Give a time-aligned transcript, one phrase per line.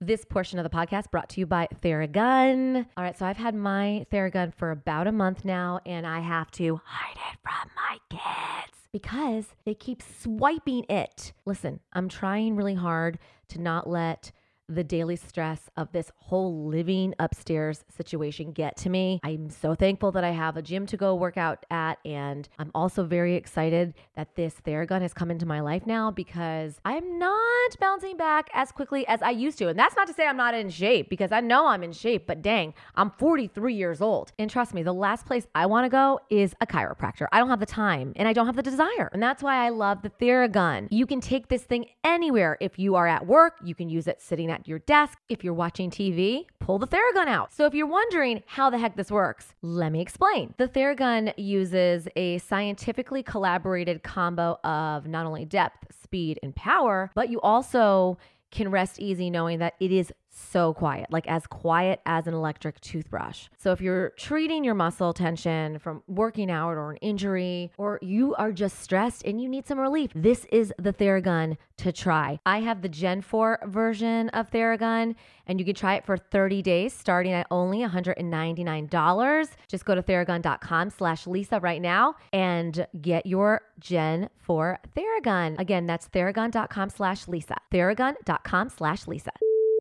[0.00, 2.84] This portion of the podcast brought to you by Theragun.
[2.98, 6.50] All right, so I've had my Theragun for about a month now, and I have
[6.52, 11.32] to hide it from my kids because they keep swiping it.
[11.46, 14.32] Listen, I'm trying really hard to not let
[14.68, 19.20] the daily stress of this whole living upstairs situation get to me.
[19.22, 21.98] I'm so thankful that I have a gym to go work out at.
[22.04, 26.80] And I'm also very excited that this Theragun has come into my life now because
[26.84, 29.68] I'm not bouncing back as quickly as I used to.
[29.68, 32.26] And that's not to say I'm not in shape because I know I'm in shape,
[32.26, 34.32] but dang, I'm 43 years old.
[34.38, 37.26] And trust me, the last place I want to go is a chiropractor.
[37.30, 39.10] I don't have the time and I don't have the desire.
[39.12, 40.88] And that's why I love the Theragun.
[40.90, 42.58] You can take this thing anywhere.
[42.60, 45.18] If you are at work, you can use it sitting at your desk.
[45.28, 47.52] If you're watching TV, pull the Theragun out.
[47.52, 50.54] So if you're wondering how the heck this works, let me explain.
[50.56, 57.28] The Theragun uses a scientifically collaborated combo of not only depth, speed, and power, but
[57.28, 58.18] you also
[58.50, 62.80] can rest easy knowing that it is so quiet, like as quiet as an electric
[62.80, 63.48] toothbrush.
[63.56, 68.34] So if you're treating your muscle tension from working out or an injury, or you
[68.34, 72.38] are just stressed and you need some relief, this is the Theragun to try.
[72.46, 75.14] I have the Gen 4 version of Theragun,
[75.46, 79.48] and you can try it for 30 days starting at only $199.
[79.68, 85.58] Just go to theragun.com slash Lisa right now and get your Gen 4 Theragun.
[85.58, 87.56] Again, that's theragun.com slash Lisa.
[87.72, 89.32] Theragun.com slash Lisa.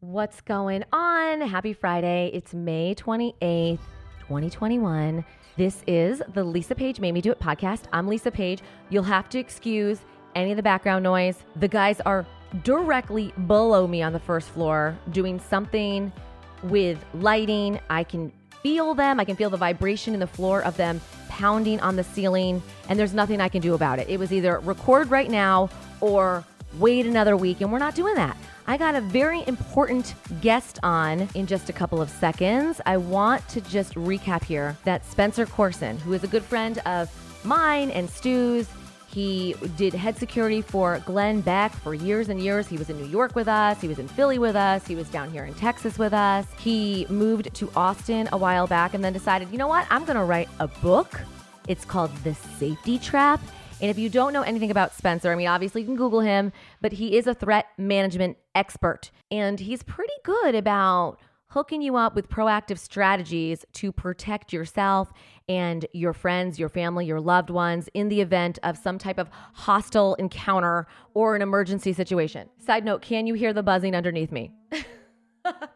[0.05, 1.41] What's going on?
[1.41, 2.29] Happy Friday.
[2.31, 3.79] It's May 28th,
[4.19, 5.25] 2021.
[5.57, 7.85] This is the Lisa Page Made Me Do It podcast.
[7.91, 8.61] I'm Lisa Page.
[8.91, 10.01] You'll have to excuse
[10.35, 11.39] any of the background noise.
[11.55, 12.23] The guys are
[12.63, 16.13] directly below me on the first floor doing something
[16.61, 17.79] with lighting.
[17.89, 19.19] I can feel them.
[19.19, 22.99] I can feel the vibration in the floor of them pounding on the ceiling, and
[22.99, 24.07] there's nothing I can do about it.
[24.07, 26.45] It was either record right now or
[26.77, 28.37] wait another week, and we're not doing that.
[28.67, 32.81] I got a very important guest on in just a couple of seconds.
[32.87, 37.09] I want to just recap here that Spencer Coursen, who is a good friend of
[37.45, 38.67] mine and Stu's,
[39.07, 42.67] he did head security for Glenn Beck for years and years.
[42.67, 43.79] He was in New York with us.
[43.79, 44.85] He was in Philly with us.
[44.85, 46.47] He was down here in Texas with us.
[46.57, 49.85] He moved to Austin a while back and then decided, you know what?
[49.91, 51.21] I'm going to write a book.
[51.67, 53.39] It's called The Safety Trap.
[53.85, 56.51] And if you don't know anything about Spencer, I mean, obviously you can Google him,
[56.81, 59.11] but he is a threat management expert.
[59.29, 61.19] And he's pretty good about
[61.49, 65.13] hooking you up with proactive strategies to protect yourself
[65.47, 69.29] and your friends, your family, your loved ones in the event of some type of
[69.53, 72.49] hostile encounter or an emergency situation.
[72.57, 74.51] Side note, can you hear the buzzing underneath me?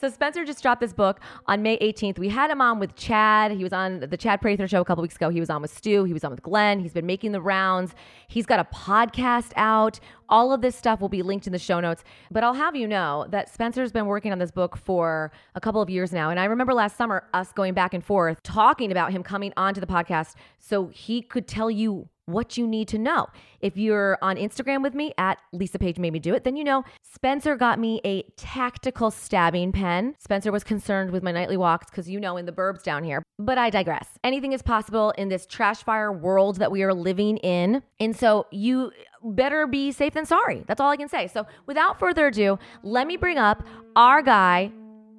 [0.00, 2.20] So Spencer just dropped this book on May 18th.
[2.20, 3.50] We had him on with Chad.
[3.50, 5.28] He was on the Chad Prather show a couple weeks ago.
[5.28, 6.04] He was on with Stu.
[6.04, 6.78] He was on with Glenn.
[6.78, 7.96] He's been making the rounds.
[8.28, 9.98] He's got a podcast out.
[10.28, 12.04] All of this stuff will be linked in the show notes.
[12.30, 15.82] But I'll have you know that Spencer's been working on this book for a couple
[15.82, 16.30] of years now.
[16.30, 19.80] And I remember last summer us going back and forth talking about him coming onto
[19.80, 23.26] the podcast so he could tell you what you need to know.
[23.60, 26.62] If you're on Instagram with me at Lisa Page Made Me Do It, then you
[26.62, 30.14] know Spencer got me a tactical stabbing pen.
[30.18, 33.22] Spencer was concerned with my nightly walks because you know in the burbs down here.
[33.38, 34.08] But I digress.
[34.22, 37.82] Anything is possible in this trash fire world that we are living in.
[37.98, 38.92] And so you
[39.24, 40.64] better be safe than sorry.
[40.66, 41.26] That's all I can say.
[41.28, 44.70] So without further ado, let me bring up our guy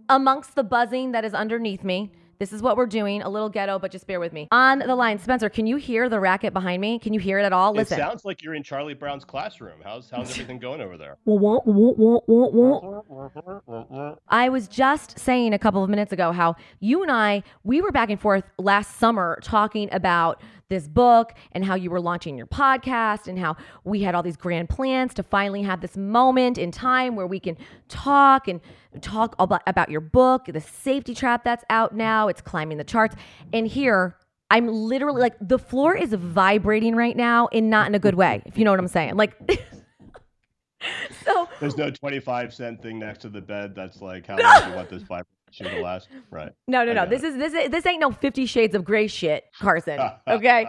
[0.07, 2.11] amongst the buzzing that is underneath me.
[2.39, 3.21] This is what we're doing.
[3.21, 4.47] A little ghetto, but just bear with me.
[4.51, 6.97] On the line, Spencer, can you hear the racket behind me?
[6.97, 7.73] Can you hear it at all?
[7.73, 7.99] Listen.
[7.99, 9.81] It sounds like you're in Charlie Brown's classroom.
[9.83, 11.17] How's how's everything going over there?
[14.29, 17.91] I was just saying a couple of minutes ago how you and I we were
[17.91, 22.47] back and forth last summer talking about this book and how you were launching your
[22.47, 26.71] podcast and how we had all these grand plans to finally have this moment in
[26.71, 27.57] time where we can
[27.87, 28.61] talk and
[29.01, 32.27] talk about, about your book, the safety trap that's out now.
[32.27, 33.15] It's climbing the charts.
[33.51, 34.15] And here,
[34.51, 38.41] I'm literally like the floor is vibrating right now and not in a good way,
[38.45, 39.15] if you know what I'm saying.
[39.15, 39.35] Like
[41.25, 44.69] so there's no 25 cent thing next to the bed that's like how long do
[44.69, 45.25] you want this vibration
[45.77, 46.09] to last?
[46.31, 46.51] Right.
[46.67, 47.05] No, no, no.
[47.05, 49.99] This is this is this ain't no 50 shades of gray shit, Coursen.
[50.27, 50.65] Okay.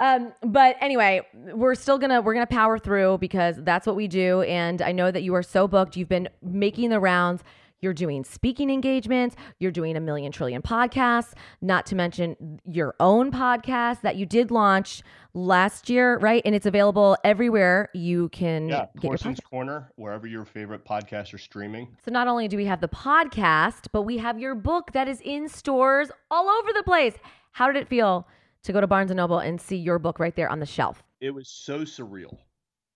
[0.00, 4.42] Um, but anyway, we're still gonna we're gonna power through because that's what we do.
[4.42, 5.96] And I know that you are so booked.
[5.96, 7.42] You've been making the rounds.
[7.82, 9.34] You're doing speaking engagements.
[9.58, 14.52] You're doing a million trillion podcasts, not to mention your own podcast that you did
[14.52, 15.02] launch
[15.34, 16.42] last year, right?
[16.44, 21.38] And it's available everywhere you can yeah, get Coursen's Corner, wherever your favorite podcasts are
[21.38, 21.88] streaming.
[22.04, 25.20] So not only do we have the podcast, but we have your book that is
[25.20, 27.14] in stores all over the place.
[27.50, 28.28] How did it feel
[28.62, 31.02] to go to Barnes and Noble and see your book right there on the shelf?
[31.20, 32.38] It was so surreal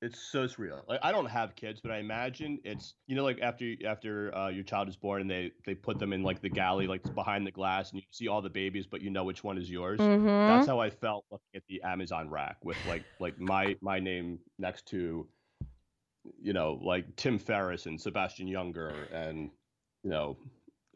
[0.03, 0.81] it's so surreal.
[0.87, 4.49] Like I don't have kids, but I imagine it's you know like after after uh,
[4.49, 7.47] your child is born and they they put them in like the galley like behind
[7.47, 10.01] the glass and you see all the babies, but you know which one is yours.
[10.01, 10.27] Mm-hmm.
[10.27, 14.39] That's how I felt looking at the Amazon rack with like like my my name
[14.59, 15.27] next to
[16.43, 19.51] you know like Tim Ferriss and Sebastian Junger and
[20.03, 20.37] you know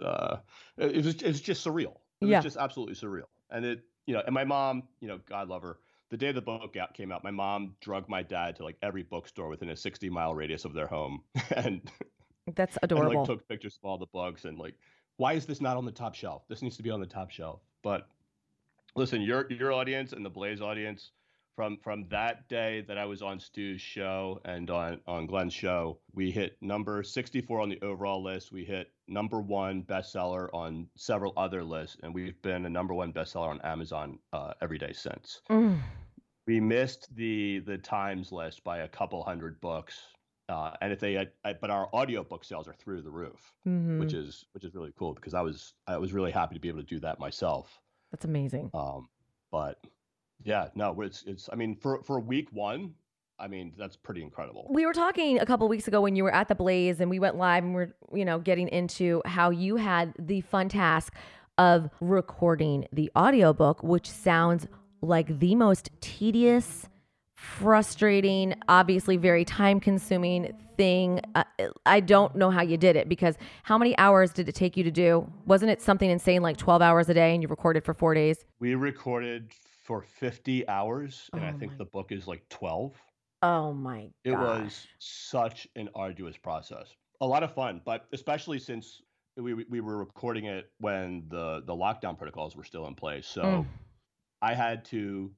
[0.02, 0.36] uh,
[0.76, 1.96] it was it's just surreal.
[2.20, 2.40] It was Yeah.
[2.42, 3.28] just absolutely surreal.
[3.50, 5.78] And it you know and my mom you know God love her
[6.10, 9.02] the day the book out came out, my mom drugged my dad to like every
[9.02, 11.22] bookstore within a 60 mile radius of their home
[11.56, 11.80] and,
[12.54, 13.20] That's and adorable.
[13.20, 14.74] like took pictures of all the books and like,
[15.16, 16.42] why is this not on the top shelf?
[16.48, 17.60] This needs to be on the top shelf.
[17.82, 18.08] But
[18.96, 21.12] listen, your your audience and the Blaze audience
[21.56, 25.98] from from that day that I was on Stu's show and on on Glenn's show,
[26.14, 28.52] we hit number 64 on the overall list.
[28.52, 33.12] We hit number one bestseller on several other lists, and we've been a number one
[33.12, 35.78] bestseller on Amazon uh, every day since Mm.
[36.46, 40.00] we missed the the times list by a couple hundred books
[40.48, 43.98] uh, and if they had I- but our audiobook sales are through the roof Mhm.
[44.00, 46.68] which is which is really cool because i was i was really happy to be
[46.68, 47.78] able to do that myself
[48.10, 48.70] That's amazing.
[48.74, 49.08] um
[49.52, 49.78] but
[50.44, 52.92] yeah no it's it's i mean for for week one
[53.38, 56.34] i mean that's pretty incredible We were talking a couple weeks ago when you were
[56.34, 59.76] at the Blaze and we went live and we're, you know, getting into how you
[59.76, 61.14] had the fun task
[61.58, 64.66] of recording the audiobook, which sounds
[65.02, 66.88] like the most tedious,
[67.34, 71.20] frustrating, obviously very time consuming thing.
[71.34, 71.44] Uh,
[71.86, 74.84] I don't know how you did it because how many hours did it take you
[74.84, 75.30] to do?
[75.46, 78.44] Wasn't it something insane like 12 hours a day and you recorded for four days?
[78.58, 79.52] we recorded
[79.90, 82.94] for 50 hours and i Oh think my- the book is like 12
[83.42, 86.94] Oh my It was such an arduous process.
[87.22, 89.00] A lot of fun, but especially since
[89.36, 93.26] we we- we were recording it when the the lockdown protocols were still in place.
[93.26, 93.66] So Mm.
[94.42, 95.34] I had to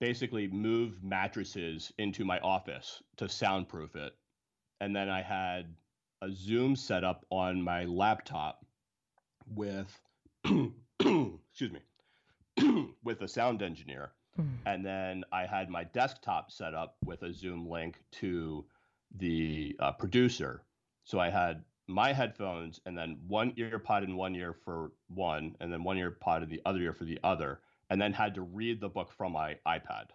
[0.00, 4.12] basically move mattresses into my office to soundproof it.
[4.82, 5.74] And then I had
[6.20, 8.66] a Zoom set up on my laptop
[9.46, 9.90] with
[10.44, 11.80] excuse me
[13.04, 14.48] with a sound engineer Mm.
[14.66, 18.64] and then I had my desktop set up with a Zoom link to
[19.16, 20.64] the uh, producer.
[21.04, 25.54] So I had my headphones and then one ear pod in one ear for one,
[25.60, 27.60] and then one ear pod in the other ear for the other,
[27.90, 30.06] and then had to read the book from my iPad.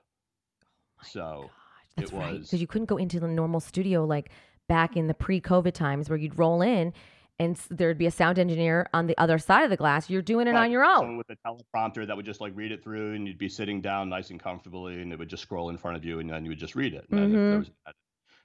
[1.02, 1.50] So
[1.96, 4.32] That's it was- Because you couldn't go into the normal studio like
[4.68, 6.92] back in the pre COVID times where you'd roll in
[7.40, 10.10] and there'd be a sound engineer on the other side of the glass.
[10.10, 11.18] You're doing it Right, on your someone own.
[11.18, 14.10] with a teleprompter that would just like read it through, and you'd be sitting down
[14.10, 16.50] nice and comfortably, and it would just scroll in front of you, and then you
[16.52, 17.06] would just read it.
[17.10, 17.60] And then if there Mhm.
[17.60, 17.72] was.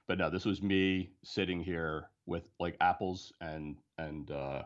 [0.07, 4.63] But no, this was me sitting here with like apples and and uh,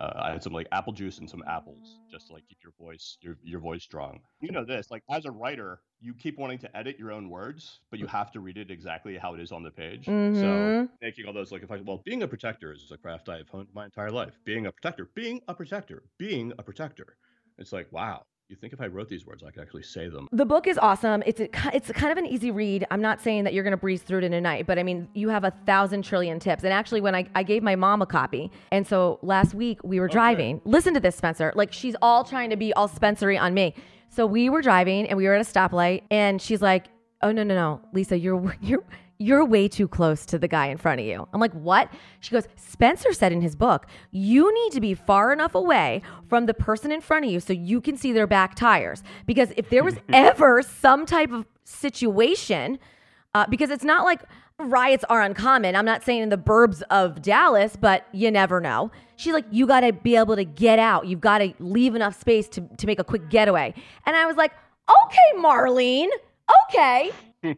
[0.00, 2.72] uh, I had some like apple juice and some apples, just to like keep your
[2.78, 4.22] voice your your voice strong.
[4.40, 7.80] You know this, like as a writer, you keep wanting to edit your own words,
[7.90, 10.16] but you have to read it exactly how it is on the page.
[10.30, 10.90] So Mhm.
[11.02, 13.48] making all those like if I well, being a protector is a craft I have
[13.50, 14.40] honed my entire life.
[14.44, 17.18] Being a protector, being a protector, being a protector.
[17.58, 18.24] It's like wow.
[18.50, 20.26] You think if I wrote these words, I could actually say them.
[20.32, 21.22] The book is awesome.
[21.24, 22.84] It's a, it's kind of an easy read.
[22.90, 24.82] I'm not saying that you're going to breeze through it in a night, but I
[24.82, 26.64] mean, you have a thousand trillion tips.
[26.64, 30.00] And actually, when I, I gave my mom a copy, and so last week we
[30.00, 30.60] were driving.
[30.64, 31.52] Listen to this, Spencer.
[31.54, 33.72] Like she's all trying to be all Spencery on me.
[34.08, 36.86] So we were driving and we were at a stoplight, and she's like,
[37.22, 38.82] "Oh no, no, no, Lisa, you're you're."
[39.22, 41.28] You're way too close to the guy in front of you.
[41.34, 41.92] I'm like, what?
[42.20, 46.46] She goes, Spencer said in his book, you need to be far enough away from
[46.46, 49.02] the person in front of you so you can see their back tires.
[49.26, 52.78] Because if there was ever some type of situation,
[53.34, 54.22] uh, because it's not like
[54.58, 55.76] riots are uncommon.
[55.76, 58.90] I'm not saying in the burbs of Dallas, but you never know.
[59.16, 61.06] She's like, you got to be able to get out.
[61.06, 63.74] You've got to leave enough space to, to make a quick getaway.
[64.06, 64.52] And I was like,
[64.88, 66.08] okay, Marlene,
[66.68, 67.10] okay.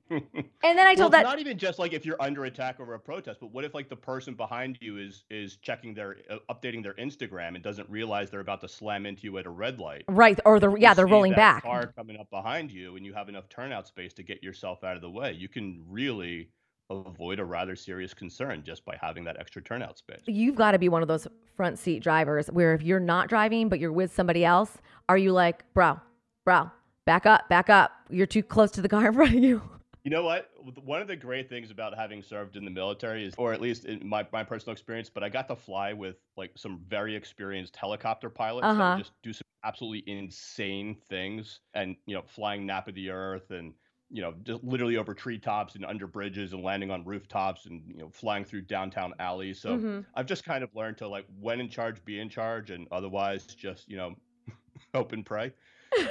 [0.64, 2.94] And then I told it's that not even just like if you're under attack over
[2.94, 6.36] a protest, but what if like the person behind you is is checking their uh,
[6.48, 9.80] updating their Instagram and doesn't realize they're about to slam into you at a red
[9.80, 10.04] light?
[10.08, 11.64] right or the yeah they're rolling back.
[11.64, 14.94] Car coming up behind you, and you have enough turnout space to get yourself out
[14.94, 15.32] of the way.
[15.32, 16.48] You can really
[16.90, 20.20] avoid a rather serious concern just by having that extra turnout space.
[20.26, 23.68] You've got to be one of those front seat drivers where if you're not driving
[23.68, 25.98] but you're with somebody else, are you like, bro,
[26.44, 26.70] bro,
[27.04, 27.92] back up, back up.
[28.10, 29.62] You're too close to the car in front of you.
[30.04, 30.50] You know what?
[30.82, 33.84] One of the great things about having served in the military is, or at least
[33.84, 37.76] in my, my personal experience, but I got to fly with like some very experienced
[37.76, 38.94] helicopter pilots that Uh-huh.
[38.96, 43.52] would just do some absolutely insane things and, you know, flying nap of the earth
[43.52, 43.74] and,
[44.10, 47.98] you know, just literally over treetops and under bridges and landing on rooftops and, you
[47.98, 49.60] know, flying through downtown alleys.
[49.60, 50.06] So Mhm.
[50.14, 53.46] I've just kind of learned to like, when in charge, be in charge and otherwise
[53.46, 54.16] just, you know,
[54.94, 55.54] hope and pray.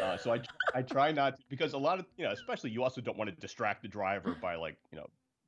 [0.02, 0.42] Uh, so I
[0.74, 3.30] I try not to, because a lot of you know, especially you also don't want
[3.30, 5.08] to distract the driver by like you know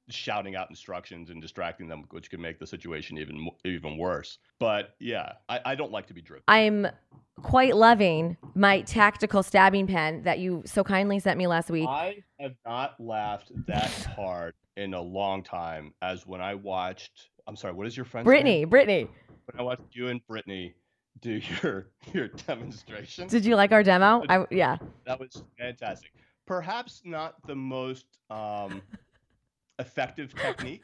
[0.09, 4.37] shouting out instructions and distracting them, which could make the situation even even worse.
[4.59, 6.43] But yeah, I, I don't like to be driven.
[6.47, 6.87] I'm
[7.41, 11.87] quite loving my tactical stabbing pen that you so kindly sent me last week.
[11.87, 17.29] I have not laughed that hard in a long time as when I watched.
[17.47, 18.69] I'm sorry, what is your friend's Brittany, name?
[18.69, 19.07] Brittany.
[19.45, 20.73] When I watched you and Brittany
[21.21, 23.27] do your your demonstration.
[23.27, 24.23] Did you like our demo?
[24.29, 24.77] I yeah.
[25.05, 26.11] That was fantastic.
[26.45, 28.81] Perhaps not the most um,
[29.79, 30.83] effective technique,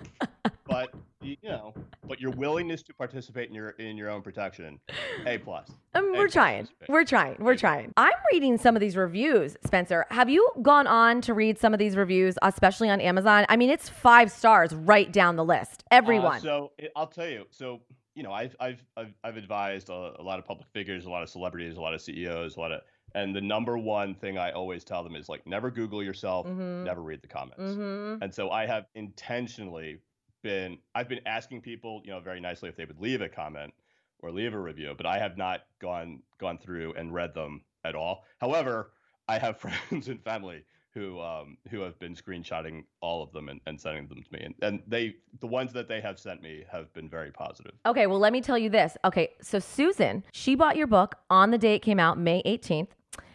[0.66, 1.74] but you know,
[2.08, 4.80] but your willingness to participate in your in your own protection,
[5.26, 5.70] a plus.
[5.94, 6.70] Um, we're trying.
[6.88, 7.36] We're trying.
[7.40, 7.92] We're trying.
[7.98, 10.06] I'm reading some of these reviews, Spencer.
[10.12, 13.46] Have you gone on to read some of these reviews, especially on Amazon?
[13.50, 15.84] I mean, it's five stars right down the list.
[15.92, 16.40] Uh, Everyone.
[16.40, 17.46] so it, I'll tell you.
[17.52, 17.82] So
[18.20, 21.24] you know, I've I've I've, I've advised a, a lot of public figures, a lot
[21.24, 22.82] of celebrities, a lot of CEOs, a lot of,
[23.16, 26.84] and the number one thing I always tell them is like, never Google yourself, Mhm.
[26.84, 27.78] never read the comments.
[27.78, 28.22] Mhm.
[28.22, 30.00] And so I have intentionally
[30.44, 33.74] been I've been asking people, you know, very nicely if they would leave a comment
[34.20, 37.96] or leave a review, but I have not gone gone through and read them at
[37.96, 38.26] all.
[38.42, 38.92] However,
[39.30, 43.62] I have friends and family who um who have been screenshotting all of them and,
[43.68, 44.40] and sending them to me.
[44.44, 47.74] And and they the ones that they have sent me have been very positive.
[47.86, 48.98] Okay, well, let me tell you this.
[49.06, 52.90] Okay, so Susan, she bought your book on the day it came out, May 18th,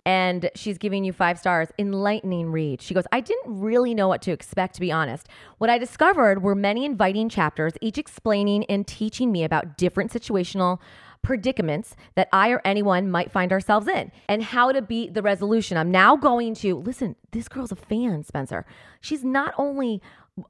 [0.04, 1.68] and she's giving you five stars.
[1.78, 2.82] Enlightening read.
[2.82, 5.28] She goes, I didn't really know what to expect, to be honest.
[5.58, 10.80] What I discovered were many inviting chapters, each explaining and teaching me about different situational
[11.24, 15.76] predicaments that I or anyone might find ourselves in and how to beat the resolution.
[15.76, 18.64] I'm now going to listen, this girl's a fan, Spencer.
[19.00, 20.00] She's not only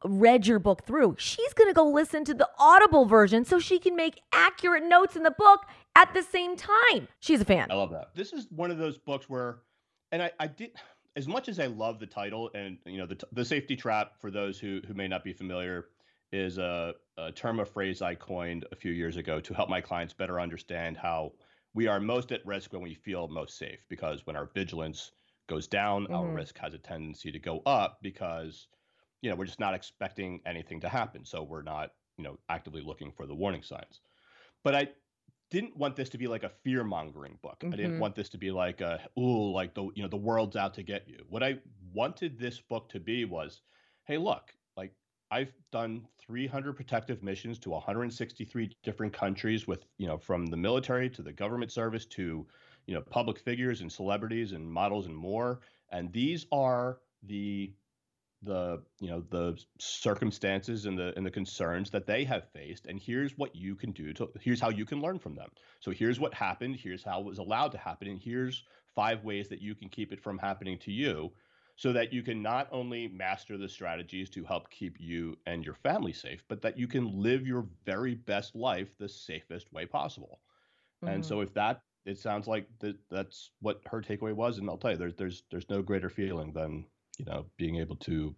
[0.04, 3.78] read your book through, she's going to go listen to the Audible version so she
[3.78, 5.60] can make accurate notes in the book
[5.94, 7.08] at the same time.
[7.20, 7.70] She's a fan.
[7.70, 8.14] I love that.
[8.14, 9.58] This is one of those books where,
[10.12, 10.72] and I, I did,
[11.16, 14.30] as much as I love the title and you know the the safety trap for
[14.30, 15.86] those who who may not be familiar
[16.34, 19.80] is a, a term of phrase I coined a few years ago to help my
[19.80, 21.32] clients better understand how
[21.74, 25.12] we are most at risk when we feel most safe because when our vigilance
[25.48, 26.30] goes down, our Mhm.
[26.30, 28.68] risk has a tendency to go up because
[29.22, 32.82] you know we're just not expecting anything to happen, so we're not you know actively
[32.82, 34.00] looking for the warning signs.
[34.62, 34.94] But I
[35.50, 37.64] didn't want this to be like a fear mongering book.
[37.72, 37.76] I Mhm.
[37.76, 40.74] didn't want this to be like a ooh, like the you know the world's out
[40.74, 41.24] to get you.
[41.28, 41.62] What I
[41.92, 43.62] wanted this book to be was,
[44.04, 44.96] hey, look, like
[45.30, 51.10] I've done 300 protective missions to 163 different countries with you know from the military
[51.10, 52.46] to the government service to
[52.86, 55.60] you know public figures and celebrities and models and more.
[55.90, 57.72] And these are the
[58.42, 62.86] the you know the circumstances and the and the concerns that they have faced.
[62.86, 65.48] And here's what you can do to here's how you can learn from them.
[65.80, 66.76] So here's what happened.
[66.76, 68.08] Here's how it was allowed to happen.
[68.08, 68.64] And here's
[68.94, 71.32] five ways that you can keep it from happening to you
[71.76, 75.74] so that you can not only master the strategies to help keep you and your
[75.74, 80.40] family safe but that you can live your very best life the safest way possible.
[81.02, 81.22] And mm-hmm.
[81.22, 84.92] so if that it sounds like that that's what her takeaway was and i'll tell
[84.92, 86.84] you there's there's there's no greater feeling than
[87.18, 88.34] you know being able to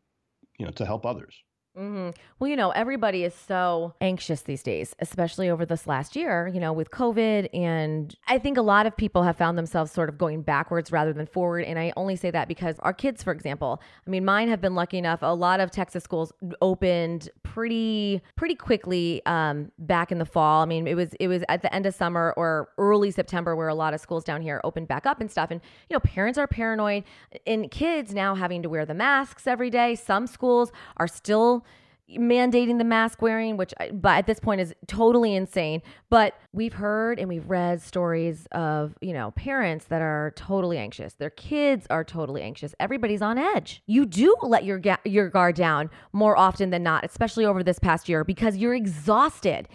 [0.59, 1.35] you know to help others
[1.77, 6.49] hmm Well, you know, everybody is so anxious these days, especially over this last year,
[6.49, 7.51] you know, with COVID.
[7.53, 11.13] And I think a lot of people have found themselves sort of going backwards rather
[11.13, 11.65] than forward.
[11.65, 14.75] And I only say that because our kids, for example, I mean, mine have been
[14.75, 15.19] lucky enough.
[15.21, 20.63] A lot of Texas schools opened pretty, pretty quickly um, back in the fall.
[20.63, 23.69] I mean, it was, it was at the end of summer or early September where
[23.69, 25.51] a lot of schools down here opened back up and stuff.
[25.51, 27.05] And, you know, parents are paranoid
[27.47, 29.95] and kids now having to wear the masks every day.
[29.95, 31.66] Some schools are still
[32.11, 35.83] mandating the mask wearing, which I- but at this point is totally insane.
[36.09, 41.15] But we've heard and we've read stories of, you know, parents that are totally anxious.
[41.15, 42.75] Their kids are totally anxious.
[42.79, 43.83] Everybody's on edge.
[43.87, 47.79] You do let your ga- your guard down more often than not, especially over this
[47.81, 49.69] past year because you're exhausted.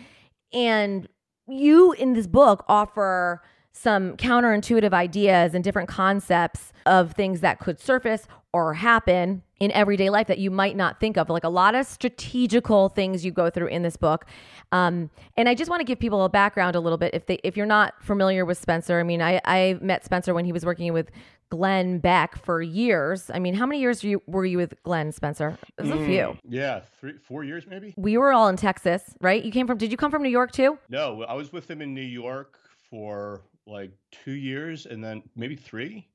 [0.53, 1.07] And
[1.47, 3.41] you in this book offer
[3.73, 10.10] some counterintuitive ideas and different concepts of things that could surface or happen in everyday
[10.10, 11.30] life that you might not think of.
[11.30, 14.25] Like a lot of strategical things you go through in this book.
[14.72, 17.13] Um, and i just want to give people a background a little bit.
[17.13, 20.46] If they if you're not familiar with spencer i mean i i met spencer when
[20.46, 21.12] he was working with
[21.50, 23.30] glenn beck for years.
[23.32, 25.58] I mean how many years were you, were you with glenn spencer?
[25.77, 26.24] It was a few.
[26.24, 27.94] Mm, yeah three four years maybe?
[27.98, 29.44] We were all in texas right?
[29.44, 30.80] You came from did you come from new york too?
[30.89, 32.58] No i was with him in new york
[32.89, 36.08] for like two years and then maybe three?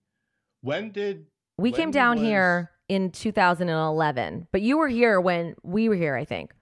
[0.63, 1.27] When did
[1.59, 6.15] We came down was- here in 2011, but you were here when we were here,
[6.15, 6.53] I think.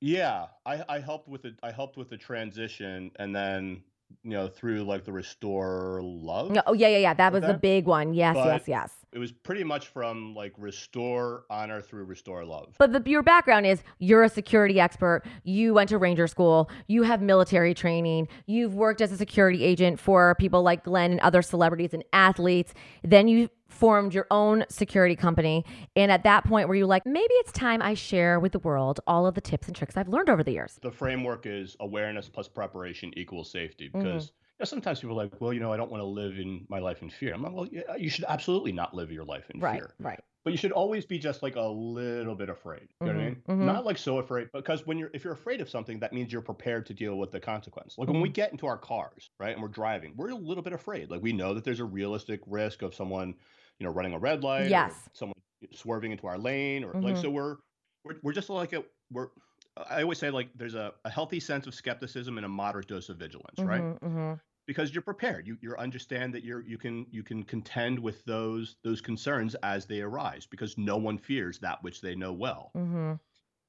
[0.00, 3.82] yeah i i helped with the i helped with the transition and then
[4.22, 6.50] you know, through like the Restore Love.
[6.50, 7.14] No, oh yeah, yeah, yeah.
[7.14, 8.14] That was the big one.
[8.14, 8.92] Yes, but- yes, yes.
[9.12, 12.74] It was pretty much from like Restore Honor through Restore Love.
[12.78, 15.22] But the, your background is you're a security expert.
[15.44, 16.68] You went to Ranger School.
[16.88, 18.26] You have military training.
[18.46, 22.74] You've worked as a security agent for people like Glenn and other celebrities and athletes.
[23.04, 25.64] Then you formed your own security company.
[25.96, 29.00] And at that point, were you like, maybe it's time I share with the world
[29.06, 30.78] all of the tips and tricks I've learned over the years?
[30.82, 33.98] the framework is awareness plus preparation equals safety Mm-hmm.
[34.02, 36.38] because you know, sometimes people are like, well, you know, I don't want to live
[36.38, 37.34] in my life in fear.
[37.34, 39.94] I'm like, well, yeah, you should absolutely not live your life in Right, fear.
[39.98, 40.20] right.
[40.44, 42.88] But you should always be just like a little bit afraid.
[43.00, 43.42] You know what I mean?
[43.48, 43.58] mhm.
[43.64, 46.42] Not like so afraid, because when you're if you're afraid of something, that means you're
[46.42, 47.96] prepared to deal with the consequence.
[47.98, 48.22] Like when Mm-hmm.
[48.22, 51.10] we get into our cars, right, and we're driving, we're a little bit afraid.
[51.10, 53.34] Like we know that there's a realistic risk of someone,
[53.78, 55.08] you know, running a red light, Yes.
[55.14, 55.34] someone
[55.72, 57.16] swerving into our lane, or like Mhm.
[57.16, 57.56] so we're
[58.04, 59.28] we're we're just like a we're
[59.76, 63.08] I always say like there's a, a healthy sense of skepticism and a moderate dose
[63.08, 63.84] of vigilance, right?
[63.84, 64.40] Mhm, mhm.
[64.66, 65.46] Because you're prepared.
[65.46, 69.86] You you understand that you're you can you can contend with those those concerns as
[69.86, 72.74] they arise because no one fears that which they know well.
[72.74, 73.18] Mhm,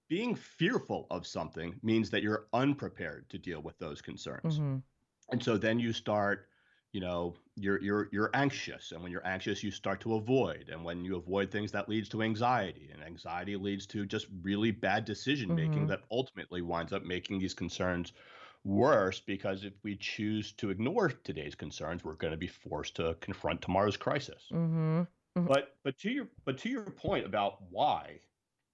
[0.08, 4.62] Being fearful of something means that you're unprepared to deal with those concerns.
[4.62, 4.84] mhm.
[5.32, 6.50] And so then you start,
[6.96, 10.84] you know, you're you're you're anxious, and when you're anxious, you start to avoid, and
[10.86, 15.06] when you avoid things, that leads to anxiety, and anxiety leads to just really bad
[15.06, 15.92] decision making Mhm.
[15.92, 18.14] that ultimately winds up making these concerns
[18.64, 19.20] worse.
[19.20, 23.62] Because if we choose to ignore today's concerns, we're going to be forced to confront
[23.62, 24.54] tomorrow's crisis.
[24.54, 25.08] Mhm.
[25.36, 25.48] Mhm.
[25.48, 28.22] But but to your but to your point about why,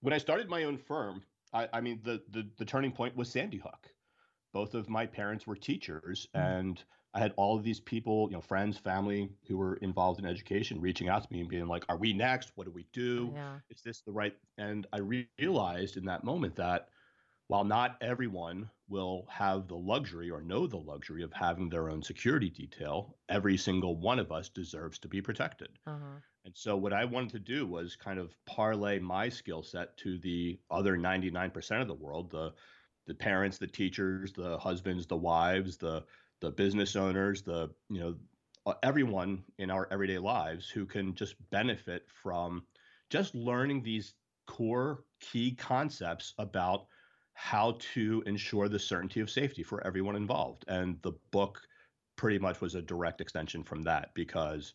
[0.01, 1.23] when I started my own firm,
[1.53, 3.93] I, I mean the, the the turning point was Sandy Hook.
[4.53, 6.55] Both of my parents were teachers, Mm.
[6.55, 6.83] and
[7.13, 10.79] I had all of these people, you know, friends, family who were involved in education,
[10.79, 12.51] reaching out to me and being like, "Are we next?
[12.55, 13.31] What do we do?
[13.33, 13.59] Yeah.
[13.69, 16.89] Is this the right?" And I re- realized in that moment that
[17.47, 22.01] while not everyone will have the luxury or know the luxury of having their own
[22.01, 25.77] security detail, every single one of us deserves to be protected.
[25.85, 26.21] Uh-huh.
[26.45, 30.17] And so what I wanted to do was kind of parlay my skill set to
[30.17, 32.53] the other 99% of the world, the
[33.07, 36.05] the parents, the teachers, the husbands, the wives, the
[36.41, 38.15] the business owners, the you know
[38.65, 42.63] uh, everyone in our everyday lives who can just benefit from
[43.09, 44.13] just learning these
[44.47, 46.85] core key concepts about
[47.33, 50.65] how to ensure the certainty of safety for everyone involved.
[50.67, 51.61] And the book
[52.15, 54.73] pretty much was a direct extension from that because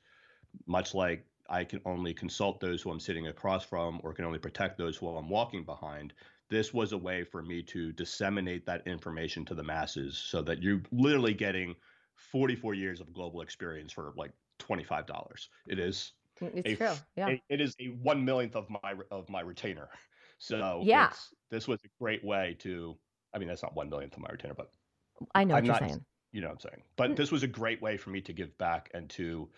[0.66, 4.38] much like I can only consult those who I'm sitting across from or can only
[4.38, 6.12] protect those who I'm walking behind.
[6.48, 10.62] This was a way for me to disseminate that information to the masses so that
[10.62, 11.74] you're literally getting
[12.14, 15.48] 44 years of global experience for like $25.
[15.66, 17.02] It is It's a true.
[17.16, 17.32] Yeah.
[17.32, 19.88] a- it is a one millionth of my of my retainer.
[20.38, 21.12] So Yeah.
[21.50, 22.98] this was a great way to
[23.32, 24.72] I mean that's not one millionth of my retainer, but
[25.35, 26.04] I know what I'm you're not saying.
[26.32, 26.82] you know what I'm saying.
[26.96, 27.16] But Mm.
[27.16, 29.50] this was a great way for me to give back and to,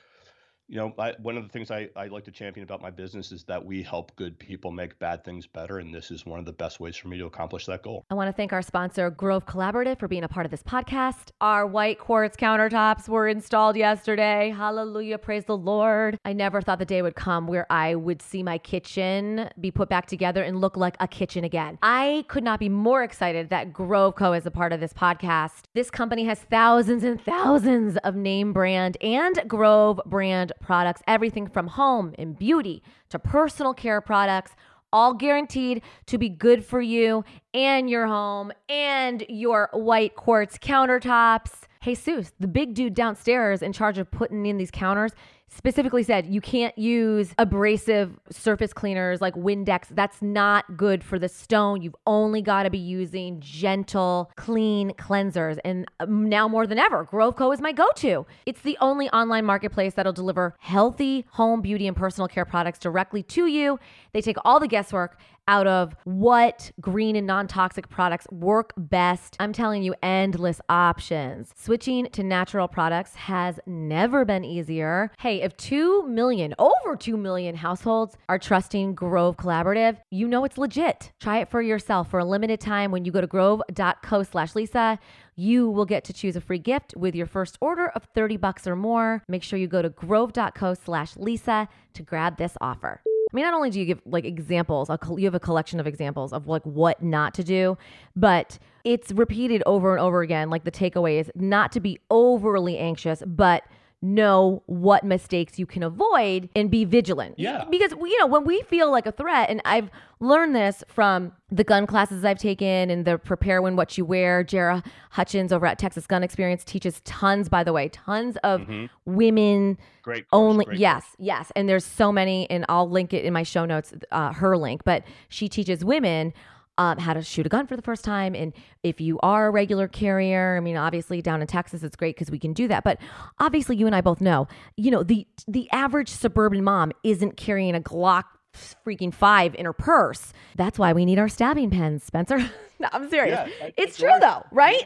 [0.69, 3.33] you know, I, one of the things I, I like to champion about my business
[3.33, 5.79] is that we help good people make bad things better.
[5.79, 8.05] And this is one of the best ways for me to accomplish that goal.
[8.11, 11.31] I want to thank our sponsor, Grove Collaborative, for being a part of this podcast.
[11.41, 14.55] Our white quartz countertops were installed yesterday.
[14.55, 15.17] Hallelujah.
[15.17, 16.19] Praise the Lord.
[16.27, 19.89] I never thought the day would come where I would see my kitchen be put
[19.89, 21.79] back together and look like a kitchen again.
[21.83, 24.35] I could not be more excited that Grove Co.
[24.35, 25.63] is a part of this podcast.
[25.73, 31.69] This company has thousands and thousands of name brand and Grove brand products, everything from
[31.69, 34.53] home and beauty to personal care products
[34.93, 41.51] all guaranteed to be good for you and your home and your white quartz countertops.
[41.81, 45.13] Hey, Seuss, the big dude downstairs in charge of putting in these counters
[45.49, 49.87] specifically said you can't use abrasive surface cleaners like Windex.
[49.91, 51.83] That's not good for the stone.
[51.83, 55.59] You've only got to be using gentle, clean cleansers.
[55.65, 57.53] And um, now more than ever, Grove Co.
[57.53, 58.27] is my go to.
[58.47, 63.23] It's the only online marketplace that'll deliver healthy home, beauty, and personal care products directly
[63.25, 63.79] to you.
[64.13, 69.37] They take all the guesswork out of what green and non toxic products work best.
[69.41, 71.53] I'm telling you, endless options.
[71.57, 75.11] Switching to natural products has never been easier.
[75.19, 80.59] Hey, if 2 million, over 2 million households are trusting Grove Collaborative, you know it's
[80.59, 81.13] legit.
[81.19, 84.99] Try it for yourself for a limited time when you go to grove.co slash Lisa.
[85.35, 88.67] You will get to choose a free gift with your first order of 30 bucks
[88.67, 89.23] or more.
[89.29, 93.03] Make sure you go to grove.co slash Lisa to grab this offer.
[93.31, 96.33] I mean, not only do you give like examples, you have a collection of examples
[96.33, 97.77] of like what not to do,
[98.17, 100.49] but it's repeated over and over again.
[100.49, 103.65] Like the takeaway is not to be overly anxious, but
[104.01, 107.35] know what mistakes you can avoid and be vigilant.
[107.39, 107.65] Yeah.
[107.69, 111.65] Because, you know, when we feel like a threat, and I've learned this from the
[111.65, 115.79] gun classes I've taken and the Prepare When What You Wear, Jara Hutchins over at
[115.79, 118.89] Texas Gun Experience teaches tons, by the way, tons of Mhm.
[119.05, 120.29] women Great.
[120.31, 121.15] course, only great yes course.
[121.19, 124.57] yes and there's so many and i'll link it in my show notes uh, her
[124.57, 126.33] link but she teaches women
[126.79, 128.35] um, how to shoot a gun for the first time.
[128.35, 132.15] And if you are a regular carrier i mean obviously down in texas it's great
[132.17, 132.85] because we can do that.
[132.85, 132.99] But
[133.39, 137.75] obviously you and i both know you know the the average suburban mom isn't carrying
[137.75, 140.33] a glock freaking five in her purse.
[140.57, 142.39] That's why we need our stabbing pens spencer.
[142.81, 143.51] No, i'm serious.
[143.61, 144.85] Yeah, it's true nor- though right?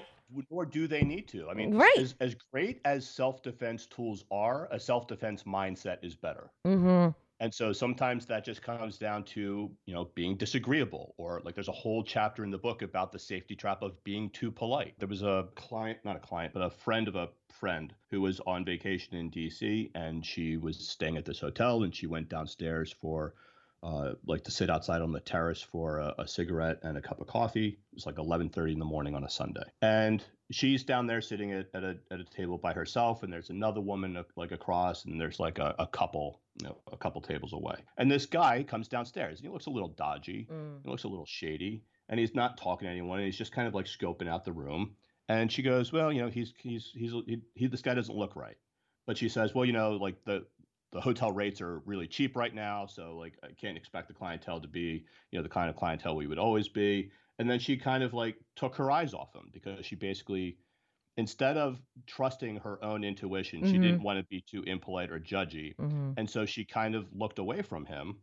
[0.50, 1.50] Nor do they need to.
[1.50, 1.92] I mean, Right.
[1.98, 6.50] as, as great as self defense tools are, a self defense mindset is better.
[6.66, 7.10] mm-hmm
[7.42, 11.66] And so sometimes that just comes down to, you know, being disagreeable or like there's
[11.66, 14.94] a whole chapter in the book about the safety trap of being too polite.
[15.00, 18.40] There was a client, not a client, but a friend of a friend who was
[18.46, 22.94] on vacation in DC and she was staying at this hotel and she went downstairs
[23.00, 23.34] for
[23.82, 27.20] uh, like to sit outside on the terrace for a, a cigarette and a cup
[27.20, 27.78] of coffee.
[27.94, 31.66] It's like 11:30 in the morning on a Sunday, and she's down there sitting at,
[31.74, 35.20] at a at a table by herself, and there's another woman uh, like across, and
[35.20, 38.86] there's like a, a couple, you know, a couple tables away, and this guy comes
[38.88, 40.82] downstairs, and he looks a little dodgy, Mm.
[40.84, 43.66] he looks a little shady, and he's not talking to anyone, and he's just kind
[43.66, 44.94] of like scoping out the room,
[45.28, 48.36] and she goes, well, you know, he's he's he's he, he this guy doesn't look
[48.36, 48.56] right,
[49.06, 50.46] but she says, well, you know, like the
[50.92, 54.60] the hotel rates are really cheap right now, so like I can't expect the clientele
[54.60, 57.10] to be, you know, the kind of clientele we would always be.
[57.38, 60.58] And then she kind of like took her eyes off him because she basically
[61.18, 63.82] instead of trusting her own intuition, she Mhm.
[63.82, 65.74] didn't want to be too impolite or judgy.
[65.76, 66.12] Mm-hmm.
[66.16, 68.22] And so she kind of looked away from him.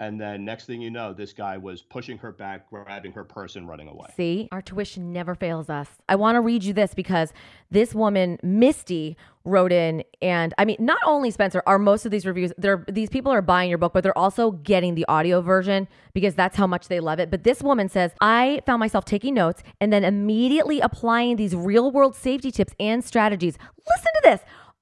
[0.00, 3.56] And then next thing you know, this guy was pushing her back, grabbing her purse
[3.56, 4.06] and running away.
[4.16, 5.88] See, our tuition never fails us.
[6.08, 7.32] I want to read you this because
[7.72, 12.26] this woman, Misty, wrote in, and I mean, not only Spencer are most of these
[12.26, 12.52] reviews.
[12.56, 16.34] They're these people are buying your book, but they're also getting the audio version because
[16.34, 17.30] that's how much they love it.
[17.30, 21.90] But this woman says, I found myself taking notes and then immediately applying these real
[21.90, 23.58] world safety tips and strategies.
[23.88, 24.40] Listen to this.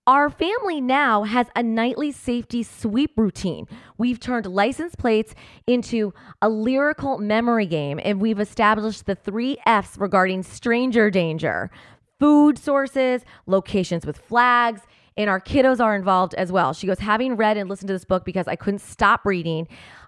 [0.09, 3.67] Our family now has a nightly safety sweep routine.
[3.99, 5.35] We've turned license plates
[5.67, 11.73] into a lyrical memory game, and we've established the three F's regarding stranger danger
[12.21, 14.81] food sources, locations with flags,
[15.17, 16.73] and our kiddos are involved as well.
[16.73, 19.67] She goes, having read and listened to this book because I couldn't stop reading.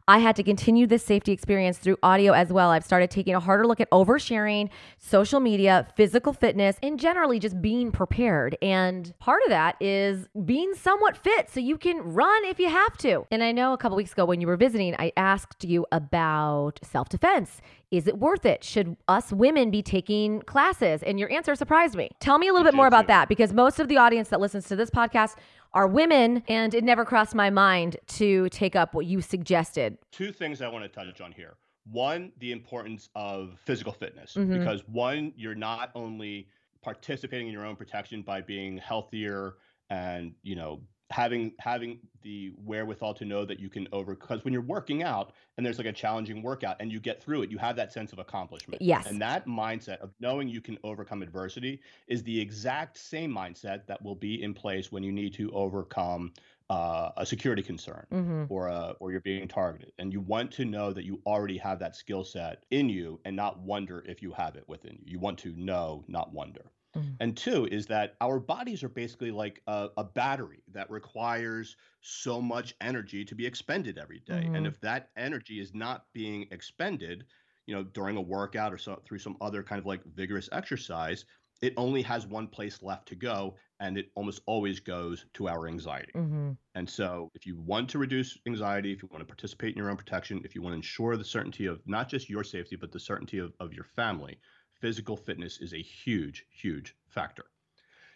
[0.09, 2.71] I had to continue this safety experience through audio as well.
[2.71, 7.61] I've started taking a harder look at oversharing, social media, physical fitness, and generally just
[7.61, 8.57] being prepared.
[8.62, 12.97] And part of that is being somewhat fit so you can run if you have
[12.99, 13.27] to.
[13.31, 16.81] And I know a couple weeks ago when you were visiting, I asked you about
[16.83, 17.61] self defense.
[17.90, 18.62] Is it worth it?
[18.64, 21.03] Should us women be taking classes?
[21.03, 22.11] And your answer surprised me.
[22.21, 24.40] Tell me a little It bit more about that because most of the audience that
[24.40, 25.37] listens to this podcast
[25.79, 29.97] are women, and it never crossed my mind to take up what you suggested.
[30.11, 31.55] two things I want to touch on here.
[31.91, 34.59] One, the importance of physical fitness, Mhm.
[34.59, 36.49] because one, you're not only
[36.83, 39.55] participating in your own protection by being healthier
[39.88, 44.53] and you know having having the wherewithal to know that you can over because when
[44.53, 47.57] you're working out and there's like a challenging workout and you get through it you
[47.57, 49.07] have that sense of accomplishment Yes.
[49.07, 54.03] and that mindset of knowing you can overcome adversity is the exact same mindset that
[54.03, 56.33] will be in place when you need to overcome
[56.68, 58.44] uh, a security concern Mm-hmm.
[58.53, 61.79] or uh, or you're being targeted and you want to know that you already have
[61.79, 65.18] that skill set in you and not wonder if you have it within you you
[65.18, 67.18] want to know not wonder Mhm.
[67.20, 72.40] and two is that our bodies are basically like a, a battery that requires so
[72.40, 74.51] much energy to be expended every day.
[74.51, 74.55] Mhm.
[74.55, 77.27] and if that energy is not being expended
[77.66, 81.24] you know during a workout or so through some other kind of like vigorous exercise
[81.61, 85.66] it only has one place left to go and it almost always goes to our
[85.66, 86.53] anxiety Mm-hmm.
[86.74, 89.90] and so, if you want to reduce anxiety, if you want to participate in your
[89.90, 92.92] own protection, if you want to ensure the certainty of not just your safety, but
[92.92, 94.38] the certainty of, of your family,
[94.81, 97.47] physical fitness is a huge, huge factor.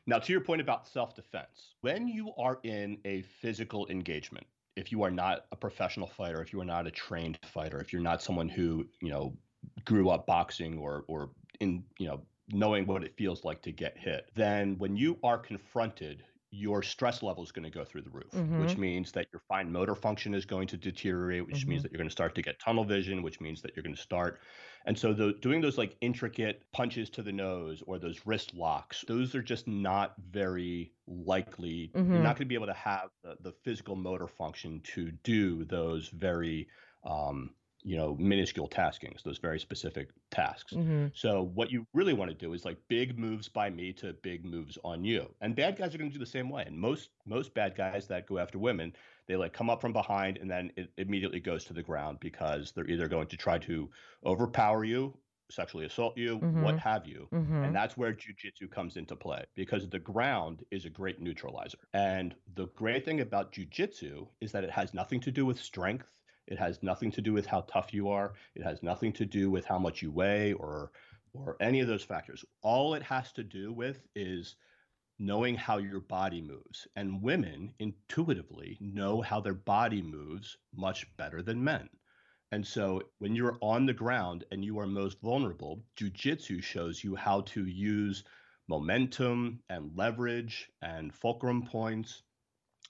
[0.07, 4.47] Now, to your point about self defense, when you are in a physical engagement,
[4.77, 7.93] if you are not a professional fighter, if you are not a trained fighter, if
[7.93, 9.37] you're not someone who, you know,
[9.85, 13.97] grew up boxing or, or in, you know, knowing what it feels like to get
[13.97, 18.11] hit, then when you are confronted, your stress level is going to go through the
[18.11, 21.83] roof, which means that your fine motor function is going to deteriorate, which means Mhm.
[21.83, 24.01] that you're going to start to get tunnel vision, which means that you're going to
[24.03, 24.41] start.
[24.85, 29.05] And so, the, doing those like intricate punches to the nose or those wrist locks,
[29.09, 31.95] those are just not very likely.
[31.95, 32.13] Mhm.
[32.13, 35.65] You're not going to be able to have the, the physical motor function to do
[35.65, 36.69] those very
[37.05, 40.77] um, you know, minuscule taskings, those very specific tasks.
[40.77, 44.15] hmm So what you really want to do is like big moves by me to
[44.15, 45.35] big moves on you.
[45.41, 46.65] And bad guys are going to do the same way.
[46.67, 48.95] And most most bad guys that go after women,
[49.27, 52.73] they like come up from behind and then it immediately goes to the ground because
[52.73, 53.91] they're either going to try to
[54.25, 55.19] overpower you,
[55.51, 56.79] sexually assault you, what Mhm.
[56.79, 57.31] have you.
[57.33, 61.79] hmm And that's where jujitsu comes into play because the ground is a great neutralizer.
[61.93, 66.13] And the great thing about jujitsu is that it has nothing to do with strength.
[66.47, 68.35] It has nothing to do with how tough you are.
[68.55, 70.93] It has nothing to do with how much you weigh or
[71.35, 72.45] or any of those factors.
[72.63, 74.57] All it has to do with is
[75.19, 76.87] knowing how your body moves.
[76.97, 81.89] And women intuitively know how their body moves much better than men.
[82.51, 87.17] And so when you're on the ground and you are most vulnerable, jujitsu shows you
[87.17, 88.25] how to use
[88.69, 92.23] momentum and leverage and fulcrum points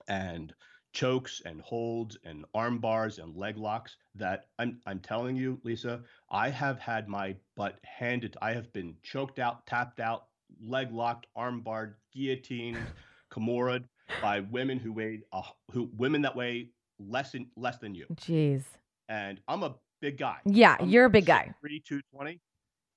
[0.09, 0.53] and
[0.93, 6.03] chokes and holds and arm bars and leg locks that I'm I'm telling you, Lisa,
[6.31, 8.37] I have had my butt handed.
[8.43, 10.27] I have been choked out, tapped out,
[10.63, 12.79] leg locked, arm barred, guillotined,
[13.33, 13.83] kimura
[14.21, 18.07] by women who weighed uh, who women that weigh less than less than you.
[18.15, 18.65] Jeez.
[19.09, 20.37] And I'm a big guy.
[20.45, 21.55] Yeah, I'm you're a big guy.
[21.65, 22.41] 6'3", 220.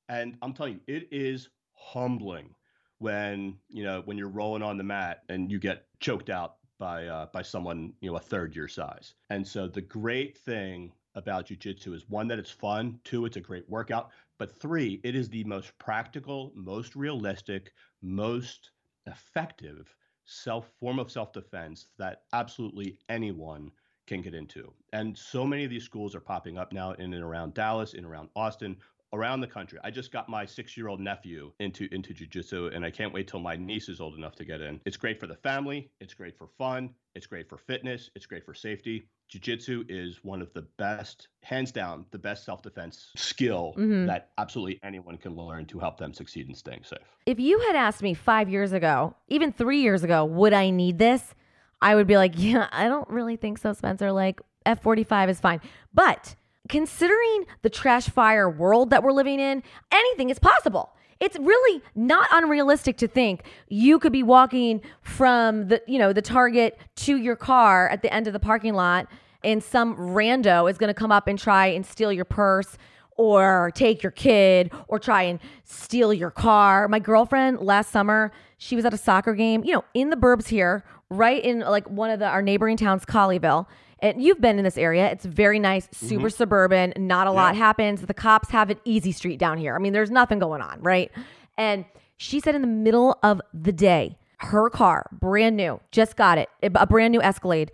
[0.08, 2.54] And I'm telling you, it is humbling
[3.00, 7.08] when, you know, when you're rolling on the mat and you get choked out by
[7.08, 9.14] uh, by someone, you know, a third your size.
[9.30, 13.42] And so the great thing about jujitsu is one that it's fun, two, it's a
[13.42, 18.72] great workout, but three, it is the most practical, most realistic, most
[19.08, 23.72] effective self form of self-defense that absolutely anyone
[24.08, 24.72] can get into.
[24.94, 28.00] And so many of these schools are popping up now in and around Dallas, in
[28.00, 28.78] and around Austin,
[29.16, 29.80] around the country.
[29.84, 33.56] I just got my six-year-old nephew into into jujitsu, and I can't wait till my
[33.56, 34.80] niece is old enough to get in.
[34.86, 35.90] It's great for the family.
[36.00, 36.90] It's great for fun.
[37.16, 38.10] It's great for fitness.
[38.16, 39.08] It's great for safety.
[39.30, 44.06] Jiu-jitsu is one of the best, hands down, the best self-defense skill Mhm.
[44.06, 47.00] that absolutely anyone can learn to help them succeed in staying safe.
[47.26, 51.00] If you had asked me five years ago, even three years ago, would I need
[51.00, 51.34] this?
[51.82, 54.12] I would be like, yeah, I don't really think so, Spencer.
[54.12, 55.60] Like, F45 is fine.
[55.94, 56.36] But
[56.70, 60.92] considering the trash fire world that we're living in, anything is possible.
[61.20, 66.22] It's really not unrealistic to think you could be walking from the, you know, the
[66.22, 69.08] Target to your car at the end of the parking lot
[69.46, 72.78] and some rando is going to come up and try and steal your purse
[73.16, 76.88] or take your kid or try and steal your car.
[76.90, 80.48] My girlfriend last summer, she was at a soccer game, you know, in the burbs
[80.48, 83.68] here, right in like one of the our neighboring towns, Colleyville.
[84.00, 85.10] And you've been in this area.
[85.12, 86.08] It's very nice, mm-hmm.
[86.08, 88.02] super suburban, not a lot happens.
[88.02, 89.76] The cops have an easy street down here.
[89.76, 91.12] I mean, there's nothing going on, right?
[91.58, 91.86] And
[92.18, 96.50] she said in the middle of the day, her car, brand new, just got it,
[96.62, 97.72] a brand new Escalade,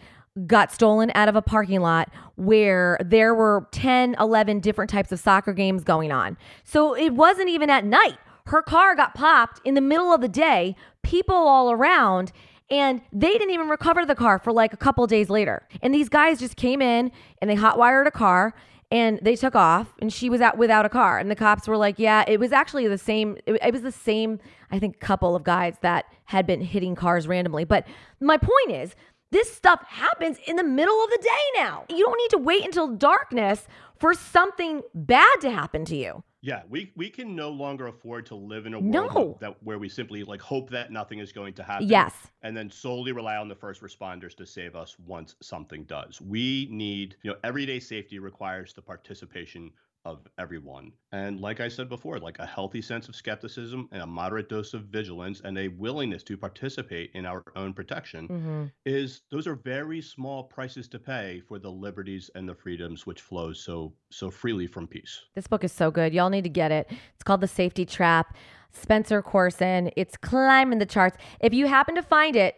[0.47, 5.19] got stolen out of a parking lot where there were 10, 11 different types of
[5.19, 6.37] soccer games going on.
[6.63, 8.17] So it wasn't even at night.
[8.45, 12.31] Her car got popped in the middle of the day, people all around,
[12.71, 15.67] and they didn't even recover the car for like a couple days later.
[15.81, 18.55] And these guys just came in and they hotwired a car
[18.89, 21.19] and they took off and she was out without a car.
[21.19, 24.39] And the cops were like yeah it was actually the same it, was the same
[24.71, 27.65] i think couple of guys that had been hitting cars randomly.
[27.65, 27.85] But
[28.21, 28.95] my point is
[29.31, 31.85] this stuff happens in the middle of the day now.
[31.89, 33.67] You don't need to wait until darkness
[33.99, 38.35] for something bad to happen to you Yeah, we we can no longer afford to
[38.35, 39.07] live in a No.
[39.07, 41.87] world that where we simply like hope that nothing is going to happen.
[41.87, 46.19] yes And then solely rely on the first responders to save us once something does.
[46.19, 49.71] We need, you know, everyday safety requires the participation
[50.05, 50.91] of everyone.
[51.11, 54.73] And like I said before, like a healthy sense of skepticism and a moderate dose
[54.73, 59.55] of vigilance and a willingness to participate in our own protection hmm is those are
[59.55, 64.31] very small prices to pay for the liberties and the freedoms which flow so so
[64.31, 65.21] freely from peace.
[65.35, 66.13] This book is so good.
[66.13, 66.89] Y'all need to get it.
[67.13, 68.35] It's called The Safety Trap.
[68.73, 69.91] Spencer Coursen.
[69.95, 71.17] It's climbing the charts.
[71.39, 72.55] If you happen to find it,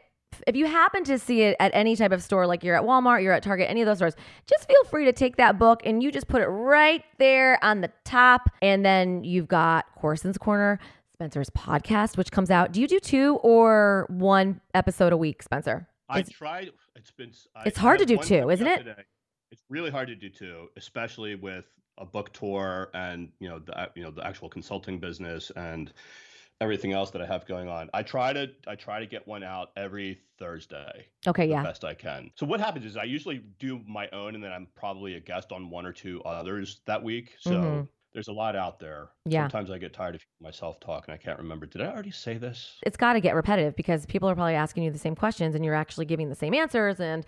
[0.47, 3.21] if you happen to see it at any type of store, like you're at Walmart,
[3.23, 4.15] you're at Target, any of those stores,
[4.47, 7.81] just feel free to take that book and you just put it right there on
[7.81, 8.49] the top.
[8.61, 10.79] And then you've got Coursen's Corner,
[11.13, 12.71] Spencer's podcast, which comes out.
[12.71, 15.87] Do you do two or one episode a week, Spencer?
[16.09, 16.71] I It's- tried.
[16.95, 17.31] It's been.
[17.55, 18.77] I- It's hard to do two, isn't it?
[18.79, 19.03] today.
[19.51, 21.65] It's really hard to do two, especially with
[21.99, 25.93] a book tour and you know the you know the actual consulting business and
[26.61, 27.89] everything else that I have going on.
[27.93, 31.63] I try to I try to get one out every Thursday Okay, the yeah.
[31.63, 32.31] best I can.
[32.35, 35.51] So what happens is I usually do my own and then I'm probably a guest
[35.51, 37.35] on one or two others that week.
[37.39, 37.87] So Mhm.
[38.13, 39.09] there's a lot out there.
[39.25, 39.43] Yeah.
[39.43, 41.65] Sometimes I get tired of myself talk and I can't remember.
[41.65, 42.79] Did I already say this?
[42.85, 45.63] it's got to get repetitive because people are probably asking you the same questions and
[45.65, 47.25] you're actually giving the same answers and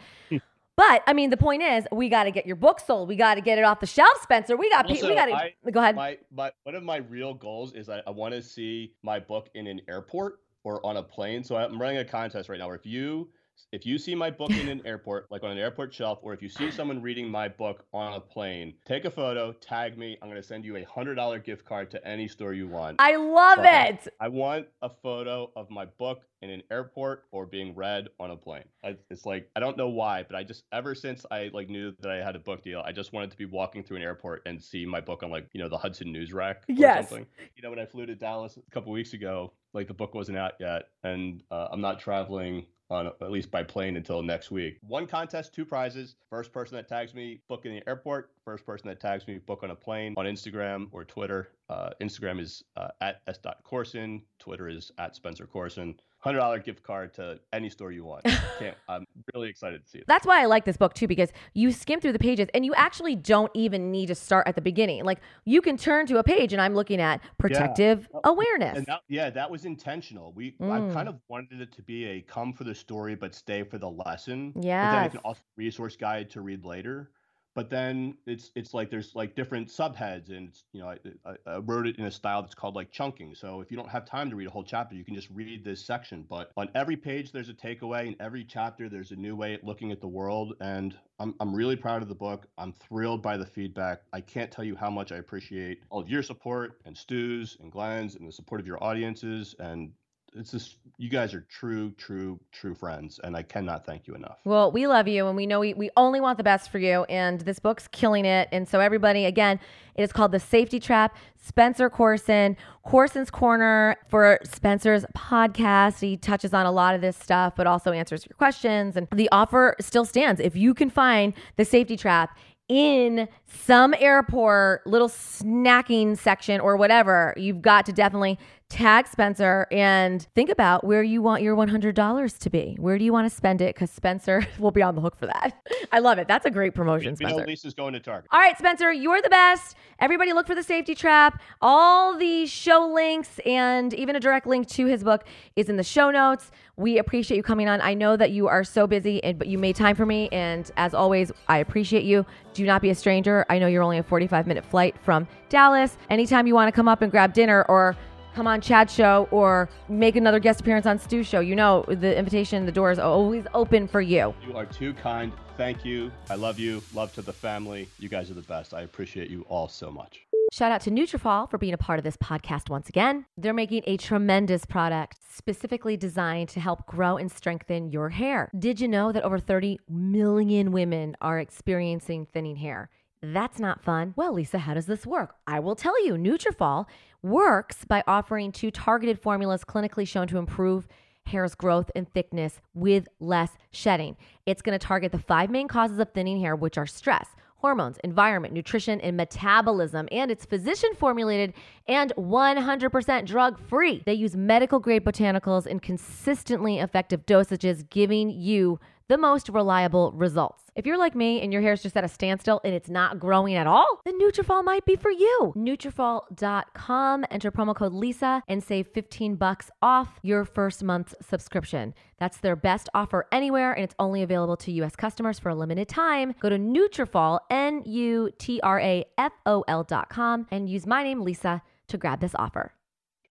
[0.77, 3.07] But I mean, the point is, we got to get your book sold.
[3.07, 4.57] We got to get it off the shelf, Spencer.
[4.57, 4.89] We got.
[4.89, 5.95] Also, we got to go ahead.
[5.95, 9.49] My, my one of my real goals is that I want to see my book
[9.55, 11.43] in an airport or on a plane.
[11.43, 13.29] So I'm running a contest right now where if you
[13.71, 16.41] if you see my book in an airport, like on an airport shelf, or if
[16.41, 20.17] you see someone reading my book on a plane, take a photo, tag me.
[20.21, 22.97] I'm gonna send you a hundred dollar gift card to any store you want.
[22.99, 24.13] I love But- it.
[24.19, 28.35] I want a photo of my book in an airport or being read on a
[28.35, 28.65] plane.
[28.83, 31.93] I, it's like I don't know why, but I just ever since I like knew
[32.01, 34.43] that I had a book deal, I just wanted to be walking through an airport
[34.45, 37.09] and see my book on like you know the Hudson News Rack or Yes.
[37.09, 37.25] something.
[37.55, 40.37] You know when I flew to Dallas a couple weeks ago, like the book wasn't
[40.37, 44.77] out yet, and uh, I'm not traveling on at least by plane until next week.
[44.81, 46.15] One contest, two prizes.
[46.29, 48.31] First person that tags me book in the airport.
[48.43, 51.49] First person that tags me book on a plane on Instagram or Twitter.
[51.69, 54.21] Uh, Instagram is uh, at s.coursen.
[54.39, 55.95] Twitter is at Spencer Coursen.
[56.25, 58.25] Hundred dollar gift card to any store you want.
[58.89, 60.05] I'm really excited to see it.
[60.07, 62.73] That's why I like this book too, because you skim through the pages and you
[62.73, 65.03] actually don't even need to start at the beginning.
[65.05, 68.83] Like you can turn to a page and I'm looking at protective Oh, awareness.
[68.87, 70.33] That, yeah, that was intentional.
[70.33, 70.91] We I Mm.
[70.93, 73.91] kind of wanted it to be a come for the story but stay for the
[73.91, 74.51] lesson.
[74.55, 77.11] But then it's an also resource guide to read later.
[77.55, 80.89] But then it's it's like there's like different subheads, and it's, you know
[81.25, 83.33] I, I, wrote it in a style that's called like chunking.
[83.33, 85.63] So if you don't have time to read a whole chapter, you can just read
[85.63, 86.25] this section.
[86.29, 89.63] But on every page there's a takeaway, in every chapter there's a new way at
[89.63, 92.45] looking at the world, and I'm I'm really proud of the book.
[92.57, 94.01] I'm thrilled by the feedback.
[94.11, 97.71] I can't tell you how much I appreciate all of your support and Stu's and
[97.71, 99.93] Glenn's and the support of your audiences and
[100.35, 104.39] it's just you guys are true, true, true friends, and I cannot thank you enough.
[104.45, 107.03] Well, we love you and we know we, we only want the best for you.
[107.05, 108.47] And this book's killing it.
[108.51, 109.59] And so, everybody, again,
[109.95, 111.15] it is called The Safety Trap.
[111.37, 115.99] Spencer Coursen, Coursen's Corner for Spencer's podcast.
[115.99, 118.95] He touches on a lot of this stuff, but also answers your questions.
[118.95, 120.41] And the offer still stands.
[120.41, 122.35] If you can find The Safety Trap,
[122.67, 130.23] in some airport little snacking section or whatever, you've got to definitely tag Spencer and
[130.33, 132.75] think about where you want your $100 to be.
[132.79, 133.75] Where do you want to spend it?
[133.75, 135.53] Because Spencer will be on the hook for that.
[135.91, 136.27] I love it.
[136.27, 137.47] That's a great promotion, We know Spencer.
[137.47, 138.27] Lisa's going to Target.
[138.31, 139.75] All right, Spencer, you're the best.
[139.99, 141.41] Everybody look for the safety trap.
[141.61, 145.25] All the show links and even a direct link to his book
[145.55, 146.51] is in the show notes.
[146.75, 147.79] We appreciate you coming on.
[147.81, 150.27] I know that you are so busy, and but you made time for me.
[150.33, 152.25] And as always, I appreciate you.
[152.53, 153.45] Do not be a stranger.
[153.49, 155.97] I know you're only a 45 minute flight from Dallas.
[156.09, 157.95] Anytime you want to come up and grab dinner or
[158.35, 162.15] come on Chad's show or make another guest appearance on Stu's show, you know the
[162.17, 164.33] invitation, the door is always open for you.
[164.45, 165.31] You are too kind.
[165.55, 166.11] Thank you.
[166.29, 166.83] I love you.
[166.93, 167.87] Love to the family.
[167.97, 168.73] You guys are the best.
[168.73, 170.21] I appreciate you all so much.
[170.51, 173.25] Shout out to Nutrafol for being a part of this podcast once again.
[173.37, 178.49] They're making a tremendous product specifically designed to help grow and strengthen your hair.
[178.57, 182.89] Did you know that over 30 million women are experiencing thinning hair?
[183.33, 184.13] That's not fun.
[184.15, 185.35] Well, Lisa, how does this work?
[185.47, 186.13] I will tell you.
[186.13, 186.85] Nutrafol
[187.21, 190.87] works by offering two targeted formulas clinically shown to improve
[191.27, 194.15] hair's growth and thickness with less shedding.
[194.45, 197.97] It's going to target the five main causes of thinning hair, which are stress, hormones,
[198.03, 200.07] environment, nutrition, and metabolism.
[200.11, 201.53] And it's physician formulated
[201.87, 204.03] and 100% drug free.
[204.05, 210.63] They use medical grade botanicals in consistently effective dosages, giving you the most reliable results.
[210.75, 213.55] If you're like me and your hair's just at a standstill and it's not growing
[213.55, 215.53] at all, then Nutrafol might be for you.
[215.55, 221.93] Nutrafol.com, enter promo code LISA and save 15 bucks off your first month's subscription.
[222.19, 225.87] That's their best offer anywhere and it's only available to US customers for a limited
[225.87, 226.33] time.
[226.39, 231.21] Go to Nutrafol, N U T R A F O L.com and use my name
[231.21, 232.73] Lisa to grab this offer.